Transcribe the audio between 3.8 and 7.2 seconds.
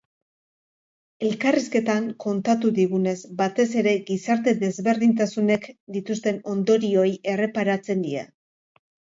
ere gizarte-desberdintasunek dituzten ondorioei